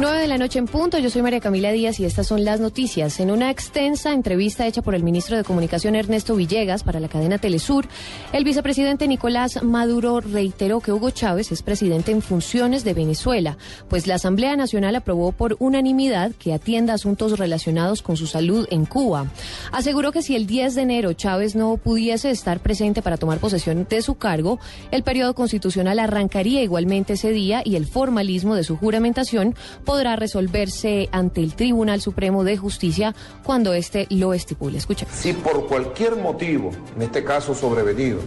[0.00, 2.58] 9 de la noche en punto, yo soy María Camila Díaz y estas son las
[2.58, 3.20] noticias.
[3.20, 7.36] En una extensa entrevista hecha por el ministro de Comunicación Ernesto Villegas para la cadena
[7.36, 7.86] Telesur,
[8.32, 13.58] el vicepresidente Nicolás Maduro reiteró que Hugo Chávez es presidente en funciones de Venezuela,
[13.90, 18.86] pues la Asamblea Nacional aprobó por unanimidad que atienda asuntos relacionados con su salud en
[18.86, 19.26] Cuba.
[19.70, 23.86] Aseguró que si el 10 de enero Chávez no pudiese estar presente para tomar posesión
[23.90, 24.60] de su cargo,
[24.92, 29.54] el periodo constitucional arrancaría igualmente ese día y el formalismo de su juramentación
[29.90, 34.78] podrá resolverse ante el Tribunal Supremo de Justicia cuando éste lo estipule.
[34.78, 35.04] Escucha.
[35.12, 38.20] Si por cualquier motivo, en este caso sobrevenido,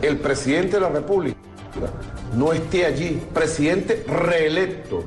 [0.00, 1.36] el presidente de la República
[2.36, 5.06] no esté allí, presidente reelecto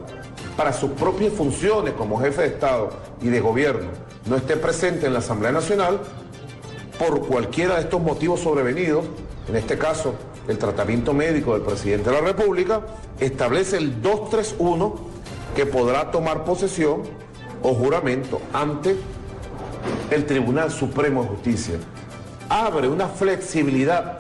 [0.58, 2.90] para sus propias funciones como jefe de Estado
[3.22, 3.88] y de gobierno,
[4.26, 6.02] no esté presente en la Asamblea Nacional,
[7.00, 9.06] por cualquiera de estos motivos sobrevenidos,
[9.48, 10.16] en este caso
[10.50, 12.82] el tratamiento médico del presidente de la República,
[13.18, 15.11] establece el 231
[15.56, 17.04] que podrá tomar posesión
[17.62, 18.96] o juramento ante
[20.10, 21.76] el Tribunal Supremo de Justicia.
[22.50, 24.20] Abre una flexibilidad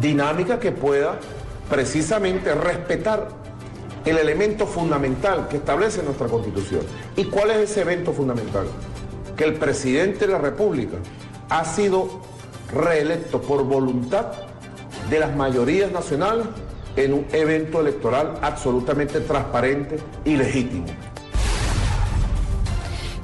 [0.00, 1.18] dinámica que pueda
[1.68, 3.28] precisamente respetar
[4.04, 6.82] el elemento fundamental que establece nuestra Constitución.
[7.16, 8.66] ¿Y cuál es ese evento fundamental?
[9.36, 10.98] Que el presidente de la República
[11.48, 12.20] ha sido
[12.72, 14.32] reelecto por voluntad
[15.08, 16.46] de las mayorías nacionales
[16.96, 20.86] en un evento electoral absolutamente transparente y legítimo.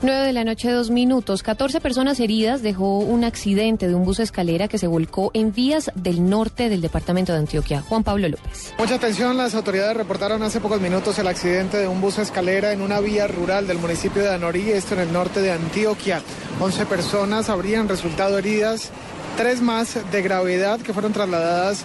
[0.03, 1.43] 9 de la noche, dos minutos.
[1.43, 5.93] 14 personas heridas dejó un accidente de un bus escalera que se volcó en vías
[5.95, 7.83] del norte del departamento de Antioquia.
[7.83, 8.73] Juan Pablo López.
[8.79, 12.81] Mucha atención, las autoridades reportaron hace pocos minutos el accidente de un bus escalera en
[12.81, 16.23] una vía rural del municipio de Anorí, esto en el norte de Antioquia.
[16.61, 18.93] 11 personas habrían resultado heridas,
[19.37, 21.85] tres más de gravedad que fueron trasladadas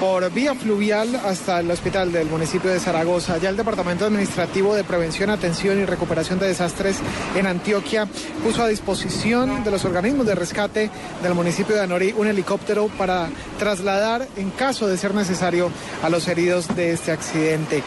[0.00, 3.38] por vía fluvial hasta el hospital del municipio de Zaragoza.
[3.38, 6.98] Ya el Departamento Administrativo de Prevención, Atención y Recuperación de Desastres
[7.34, 8.06] en Antioquia
[8.42, 10.90] puso a disposición de los organismos de rescate
[11.22, 13.28] del municipio de Anorí un helicóptero para
[13.58, 15.70] trasladar, en caso de ser necesario,
[16.02, 17.82] a los heridos de este accidente.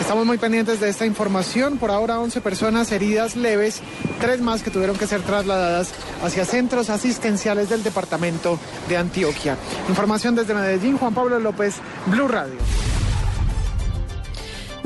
[0.00, 1.78] Estamos muy pendientes de esta información.
[1.78, 3.80] Por ahora 11 personas heridas leves,
[4.20, 5.92] tres más que tuvieron que ser trasladadas
[6.22, 9.56] hacia centros asistenciales del departamento de Antioquia.
[9.88, 12.95] Información desde Medellín, Juan Pablo López, Blue Radio.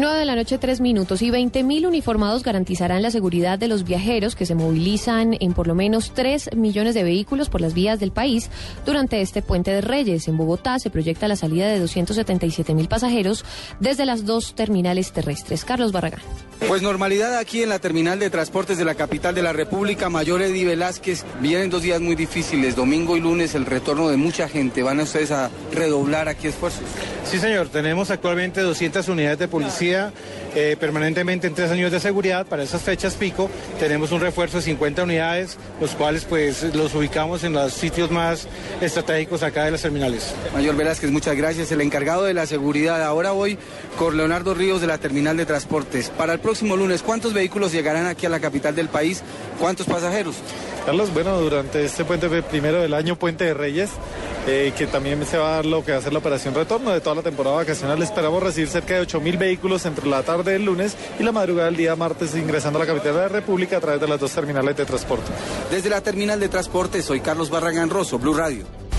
[0.00, 3.84] 9 de la noche, 3 minutos y 20 mil uniformados garantizarán la seguridad de los
[3.84, 8.00] viajeros que se movilizan en por lo menos 3 millones de vehículos por las vías
[8.00, 8.48] del país
[8.86, 10.26] durante este puente de Reyes.
[10.26, 13.44] En Bogotá se proyecta la salida de 277 mil pasajeros
[13.78, 15.66] desde las dos terminales terrestres.
[15.66, 16.22] Carlos Barragán.
[16.66, 20.40] Pues normalidad aquí en la terminal de transportes de la capital de la República, Mayor
[20.40, 21.26] Edi Velázquez.
[21.42, 24.82] Vienen dos días muy difíciles, domingo y lunes, el retorno de mucha gente.
[24.82, 26.84] ¿Van ustedes a redoblar aquí esfuerzos?
[27.30, 27.68] Sí, señor.
[27.68, 30.12] Tenemos actualmente 200 unidades de policía
[30.56, 32.44] eh, permanentemente en tres años de seguridad.
[32.44, 33.48] Para esas fechas pico
[33.78, 38.48] tenemos un refuerzo de 50 unidades, los cuales pues los ubicamos en los sitios más
[38.80, 40.34] estratégicos acá de las terminales.
[40.52, 41.70] Mayor Velázquez, muchas gracias.
[41.70, 43.00] El encargado de la seguridad.
[43.00, 43.58] Ahora voy
[43.96, 46.10] con Leonardo Ríos de la terminal de transportes.
[46.10, 49.22] Para el próximo lunes, ¿cuántos vehículos llegarán aquí a la capital del país?
[49.60, 50.34] ¿Cuántos pasajeros?
[50.84, 53.90] Carlos, bueno, durante este puente primero del año, Puente de Reyes,
[54.46, 56.90] eh, que también se va a dar lo que va a ser la operación retorno
[56.90, 58.02] de toda la temporada vacacional.
[58.02, 61.66] Esperamos recibir cerca de 8 mil vehículos entre la tarde del lunes y la madrugada
[61.66, 64.32] del día martes ingresando a la capital de la República a través de las dos
[64.32, 65.30] terminales de transporte.
[65.70, 68.89] Desde la terminal de transporte soy Carlos Barragán Rosso, Blue Radio.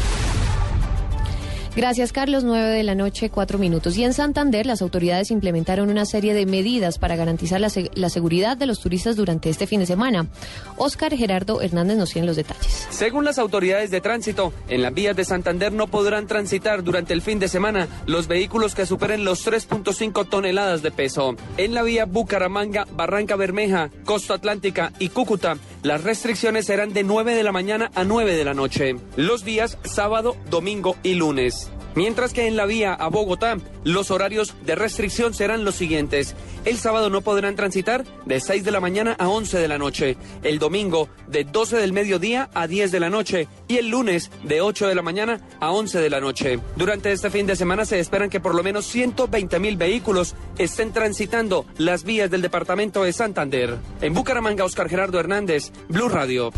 [1.76, 2.44] Gracias, Carlos.
[2.44, 3.98] 9 de la noche, 4 minutos.
[3.98, 8.58] Y en Santander, las autoridades implementaron una serie de medidas para garantizar la, la, seguridad
[8.58, 10.28] de los turistas durante este fin de semana.
[10.76, 12.88] Oscar Gerardo Hernández nos tiene los detalles.
[12.90, 17.22] Según las autoridades de tránsito, en las vías de Santander no podrán transitar durante el
[17.22, 21.36] fin de semana los vehículos que superen los 3.5 toneladas de peso.
[21.56, 27.34] En la vía Bucaramanga, Barranca Bermeja, Costa Atlántica y Cúcuta, las restricciones serán de 9
[27.34, 28.96] de la mañana a 9 de la noche.
[29.16, 31.72] Los días sábado, domingo y lunes.
[31.96, 36.36] Mientras que en la vía a Bogotá, los horarios de restricción serán los siguientes.
[36.64, 40.18] El sábado no podrán transitar de 6 de la mañana a 11 de la noche.
[40.44, 43.48] El domingo de 12 del mediodía a 10 de la noche.
[43.68, 46.60] Y el lunes de 8 de la mañana a 11 de la noche.
[46.76, 50.94] Durante este fin de semana se esperan que por lo menos 120 mil vehículos estén
[50.94, 53.78] transitando las vías del departamento de Santander.
[54.02, 56.52] En Bucaramanga, Oscar Gerardo Hernández, Blue Radio.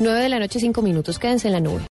[0.00, 1.18] 9 de la noche, 5 minutos.
[1.18, 1.80] Quédense en la nube.